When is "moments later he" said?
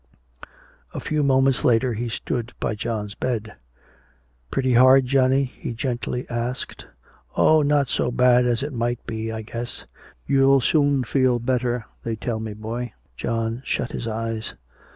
1.21-2.09